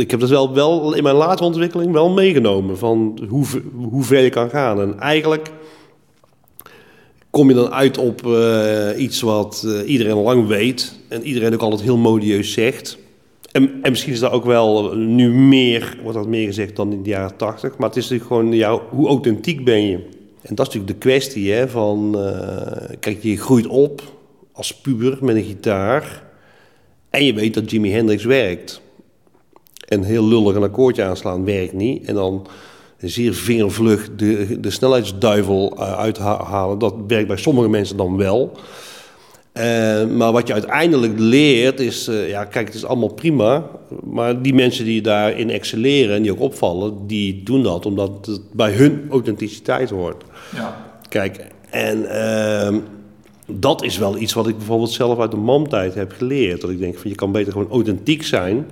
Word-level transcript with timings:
ik 0.00 0.10
heb 0.10 0.20
dat 0.20 0.28
wel, 0.28 0.54
wel 0.54 0.94
in 0.94 1.02
mijn 1.02 1.14
latere 1.14 1.44
ontwikkeling 1.44 1.92
wel 1.92 2.10
meegenomen. 2.10 2.78
Van 2.78 3.18
hoe, 3.28 3.46
hoe 3.90 4.02
ver 4.02 4.22
je 4.22 4.30
kan 4.30 4.50
gaan. 4.50 4.80
En 4.80 4.98
eigenlijk 4.98 5.50
kom 7.30 7.48
je 7.48 7.54
dan 7.54 7.72
uit 7.72 7.98
op 7.98 8.26
uh, 8.26 8.88
iets 8.96 9.20
wat 9.20 9.62
uh, 9.66 9.88
iedereen 9.88 10.16
lang 10.16 10.46
weet. 10.46 10.98
En 11.08 11.22
iedereen 11.22 11.54
ook 11.54 11.60
altijd 11.60 11.82
heel 11.82 11.96
modieus 11.96 12.52
zegt. 12.52 12.98
En, 13.52 13.78
en, 13.82 13.90
misschien 13.90 14.12
is 14.12 14.20
dat 14.20 14.32
ook 14.32 14.44
wel 14.44 14.94
nu 14.94 15.30
meer, 15.30 15.98
wordt 16.02 16.18
dat 16.18 16.26
meer 16.26 16.46
gezegd 16.46 16.76
dan 16.76 16.92
in 16.92 17.02
de 17.02 17.08
jaren 17.08 17.36
tachtig. 17.36 17.78
Maar 17.78 17.88
het 17.88 17.98
is 17.98 18.08
natuurlijk 18.08 18.30
gewoon, 18.30 18.52
ja, 18.52 18.80
hoe 18.90 19.08
authentiek 19.08 19.64
ben 19.64 19.86
je? 19.86 19.96
En 20.42 20.54
dat 20.54 20.68
is 20.68 20.74
natuurlijk 20.74 20.92
de 20.92 21.08
kwestie, 21.08 21.66
van... 21.66 22.12
Uh, 22.16 22.96
kijk, 23.00 23.22
je 23.22 23.36
groeit 23.36 23.66
op 23.66 24.02
als 24.52 24.74
puber 24.74 25.18
met 25.20 25.36
een 25.36 25.44
gitaar... 25.44 26.22
en 27.10 27.24
je 27.24 27.34
weet 27.34 27.54
dat 27.54 27.70
Jimi 27.70 27.90
Hendrix 27.90 28.24
werkt. 28.24 28.80
En 29.90 30.02
heel 30.02 30.24
lullig 30.24 30.54
een 30.54 30.62
akkoordje 30.62 31.04
aanslaan 31.04 31.44
werkt 31.44 31.72
niet. 31.72 32.04
En 32.04 32.14
dan 32.14 32.46
zeer 32.98 33.34
vingervlug 33.34 34.08
de, 34.16 34.60
de 34.60 34.70
snelheidsduivel 34.70 35.78
uithalen. 35.78 36.78
Dat 36.78 36.94
werkt 37.06 37.28
bij 37.28 37.36
sommige 37.36 37.68
mensen 37.68 37.96
dan 37.96 38.16
wel... 38.16 38.52
Uh, 39.54 40.06
maar 40.06 40.32
wat 40.32 40.46
je 40.46 40.52
uiteindelijk 40.52 41.12
leert 41.18 41.80
is, 41.80 42.08
uh, 42.08 42.28
ja, 42.28 42.44
kijk, 42.44 42.66
het 42.66 42.74
is 42.74 42.84
allemaal 42.84 43.14
prima. 43.14 43.66
Maar 44.04 44.42
die 44.42 44.54
mensen 44.54 44.84
die 44.84 45.02
daarin 45.02 45.50
excelleren 45.50 46.16
en 46.16 46.22
die 46.22 46.32
ook 46.32 46.40
opvallen, 46.40 47.06
die 47.06 47.42
doen 47.42 47.62
dat 47.62 47.86
omdat 47.86 48.26
het 48.26 48.40
bij 48.52 48.72
hun 48.72 49.06
authenticiteit 49.10 49.90
hoort. 49.90 50.24
Ja. 50.54 50.76
Kijk, 51.08 51.46
en 51.70 51.98
uh, 52.02 52.80
dat 53.46 53.82
is 53.82 53.98
wel 53.98 54.18
iets 54.18 54.32
wat 54.32 54.48
ik 54.48 54.56
bijvoorbeeld 54.56 54.90
zelf 54.90 55.18
uit 55.18 55.30
de 55.30 55.36
mamtijd 55.36 55.94
heb 55.94 56.12
geleerd. 56.12 56.60
Dat 56.60 56.70
ik 56.70 56.78
denk 56.78 56.98
van 56.98 57.10
je 57.10 57.16
kan 57.16 57.32
beter 57.32 57.52
gewoon 57.52 57.70
authentiek 57.70 58.22
zijn 58.22 58.66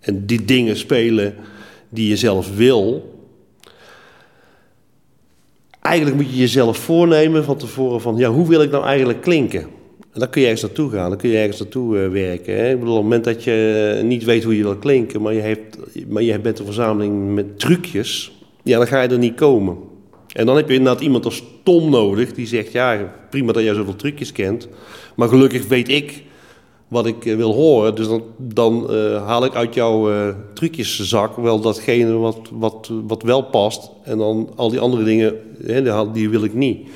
en 0.00 0.26
die 0.26 0.44
dingen 0.44 0.76
spelen 0.76 1.34
die 1.88 2.08
je 2.08 2.16
zelf 2.16 2.56
wil. 2.56 3.14
Eigenlijk 5.80 6.16
moet 6.16 6.30
je 6.30 6.36
jezelf 6.36 6.78
voornemen 6.78 7.44
van 7.44 7.56
tevoren 7.56 8.00
van, 8.00 8.16
ja, 8.16 8.30
hoe 8.30 8.48
wil 8.48 8.62
ik 8.62 8.70
nou 8.70 8.84
eigenlijk 8.84 9.20
klinken? 9.20 9.60
En 10.12 10.20
dan 10.20 10.30
kun 10.30 10.40
je 10.40 10.46
ergens 10.46 10.66
naartoe 10.66 10.90
gaan, 10.90 11.08
dan 11.08 11.18
kun 11.18 11.30
je 11.30 11.36
ergens 11.36 11.58
naartoe 11.58 11.96
uh, 11.96 12.08
werken. 12.08 12.54
Hè? 12.54 12.70
Ik 12.70 12.78
bedoel, 12.78 12.94
op 12.94 13.00
het 13.00 13.08
moment 13.08 13.24
dat 13.24 13.44
je 13.44 14.00
niet 14.04 14.24
weet 14.24 14.44
hoe 14.44 14.56
je 14.56 14.62
wil 14.62 14.76
klinken, 14.76 15.22
maar 15.22 15.34
je, 15.34 15.40
hebt, 15.40 15.78
maar 16.08 16.22
je 16.22 16.38
bent 16.38 16.58
een 16.58 16.64
verzameling 16.64 17.34
met 17.34 17.58
trucjes, 17.58 18.32
ja, 18.62 18.78
dan 18.78 18.86
ga 18.86 19.02
je 19.02 19.08
er 19.08 19.18
niet 19.18 19.34
komen. 19.34 19.76
En 20.32 20.46
dan 20.46 20.56
heb 20.56 20.68
je 20.68 20.74
inderdaad 20.74 21.02
iemand 21.02 21.24
als 21.24 21.44
Tom 21.62 21.90
nodig 21.90 22.32
die 22.32 22.46
zegt, 22.46 22.72
ja, 22.72 23.14
prima 23.30 23.52
dat 23.52 23.62
jij 23.62 23.74
zoveel 23.74 23.96
trucjes 23.96 24.32
kent, 24.32 24.68
maar 25.16 25.28
gelukkig 25.28 25.66
weet 25.66 25.88
ik 25.88 26.22
wat 26.90 27.06
ik 27.06 27.24
uh, 27.24 27.36
wil 27.36 27.52
horen. 27.52 27.94
Dus 27.94 28.08
dan, 28.08 28.22
dan 28.36 28.86
uh, 28.90 29.26
haal 29.26 29.44
ik 29.44 29.54
uit 29.54 29.74
jouw 29.74 30.10
trucjeszak 30.54 31.36
wel 31.36 31.60
datgene 31.60 32.12
wat, 32.12 32.38
wat, 32.52 32.90
wat 33.06 33.22
wel 33.22 33.42
past. 33.42 33.90
En 34.04 34.18
dan 34.18 34.50
al 34.56 34.70
die 34.70 34.80
andere 34.80 35.04
dingen, 35.04 35.34
hè, 35.66 36.12
die 36.12 36.30
wil 36.30 36.44
ik 36.44 36.54
niet. 36.54 36.88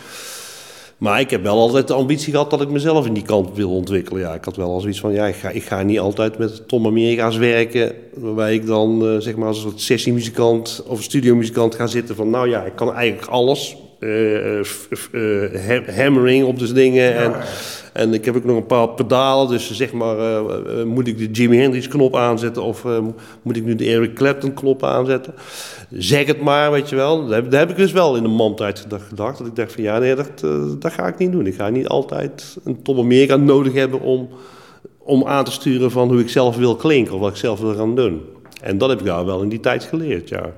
Maar 0.98 1.20
ik 1.20 1.30
heb 1.30 1.42
wel 1.42 1.58
altijd 1.58 1.88
de 1.88 1.94
ambitie 1.94 2.32
gehad 2.32 2.50
dat 2.50 2.60
ik 2.60 2.68
mezelf 2.68 3.06
in 3.06 3.12
die 3.12 3.22
kant 3.22 3.50
wil 3.54 3.70
ontwikkelen. 3.70 4.20
Ja, 4.20 4.34
ik 4.34 4.44
had 4.44 4.56
wel 4.56 4.70
al 4.70 4.80
zoiets 4.80 5.00
van, 5.00 5.12
ja, 5.12 5.26
ik 5.26 5.34
ga, 5.34 5.48
ik 5.48 5.62
ga 5.62 5.82
niet 5.82 5.98
altijd 5.98 6.38
met 6.38 6.68
Tom 6.68 6.86
Amerika's 6.86 7.36
werken... 7.36 7.92
waarbij 8.14 8.54
ik 8.54 8.66
dan, 8.66 9.04
uh, 9.04 9.20
zeg 9.20 9.36
maar, 9.36 9.48
als 9.48 9.56
een 9.56 9.62
soort 9.62 9.80
sessiemuzikant 9.80 10.84
of 10.86 11.02
studiomuzikant 11.02 11.74
ga 11.74 11.86
zitten 11.86 12.16
van... 12.16 12.30
nou 12.30 12.48
ja, 12.48 12.62
ik 12.62 12.76
kan 12.76 12.94
eigenlijk 12.94 13.30
alles. 13.30 13.76
Uh, 14.05 14.64
uh, 15.12 15.97
hammering 15.97 16.44
op 16.44 16.58
de 16.58 16.72
dingen 16.72 17.05
ja. 17.05 17.22
en... 17.22 17.33
En 17.92 18.14
ik 18.14 18.24
heb 18.24 18.36
ook 18.36 18.44
nog 18.44 18.56
een 18.56 18.66
paar 18.66 18.88
pedalen, 18.88 19.48
dus 19.48 19.70
zeg 19.70 19.92
maar, 19.92 20.19
uh, 20.19 20.41
uh, 20.66 20.84
moet 20.84 21.06
ik 21.06 21.19
de 21.19 21.30
Jimi 21.30 21.56
Hendrix 21.56 21.88
knop 21.88 22.16
aanzetten 22.16 22.62
of 22.62 22.84
moet 23.42 23.56
ik 23.56 23.64
nu 23.64 23.74
de 23.74 23.84
Eric 23.84 24.14
Clapton 24.14 24.55
knop 24.55 24.84
aanzetten? 24.84 25.34
Zeg 25.91 26.27
het 26.27 26.41
maar, 26.41 26.70
weet 26.70 26.88
je 26.88 26.96
wel. 26.96 27.27
Dat 27.27 27.52
heb, 27.52 27.70
ik 27.70 27.77
dus 27.77 27.92
wel 27.92 28.16
in 28.16 28.22
de 28.22 28.28
mandtijd 28.28 28.78
gedacht. 28.78 29.38
Dat 29.38 29.46
ik 29.46 29.56
dacht 29.56 29.72
van 29.72 29.83
ja, 29.83 29.98
nee, 29.98 30.14
dat, 30.14 30.41
dat 30.80 30.92
ga 30.92 31.06
ik 31.06 31.18
niet 31.18 31.33
doen. 31.33 31.46
Ik 31.46 31.55
ga 31.55 31.68
niet 31.68 31.89
altijd 31.89 32.57
een 32.64 32.83
Tom 32.83 32.98
Amerika 32.98 33.36
nodig 33.36 33.73
hebben 33.73 34.01
om, 34.01 34.28
om 34.98 35.27
aan 35.27 35.45
te 35.45 35.52
sturen 35.52 35.90
van 35.90 36.08
hoe 36.08 36.20
ik 36.20 36.28
zelf 36.28 36.57
wil 36.57 36.77
klinken 36.77 37.14
of 37.14 37.20
wat 37.20 37.30
ik 37.30 37.36
zelf 37.36 37.61
wil 37.61 37.74
gaan 37.74 37.95
doen. 37.95 38.23
En 38.62 38.78
dat 38.78 38.89
heb 38.89 38.98
ik 38.98 39.07
daar 39.07 39.24
wel 39.24 39.42
in 39.42 39.48
die 39.48 39.61
tijd 39.61 39.84
geleerd, 39.84 40.28
ja. 40.28 40.52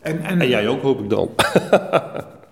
En, 0.00 0.22
en, 0.22 0.40
en 0.40 0.48
jij 0.48 0.68
ook, 0.68 0.82
hoop 0.82 1.00
ik 1.00 1.10
dan. 1.10 1.30